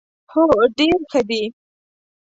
[0.31, 0.45] هو،
[0.77, 1.43] ډیر ښه دي